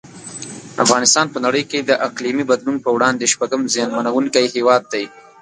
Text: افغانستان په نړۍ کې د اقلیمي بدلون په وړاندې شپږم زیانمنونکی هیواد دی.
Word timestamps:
افغانستان 0.83 1.25
په 1.33 1.39
نړۍ 1.45 1.63
کې 1.71 1.79
د 1.81 1.91
اقلیمي 2.07 2.43
بدلون 2.51 2.77
په 2.85 2.89
وړاندې 2.95 3.29
شپږم 3.33 3.61
زیانمنونکی 3.73 4.45
هیواد 4.55 4.83
دی. 4.93 5.05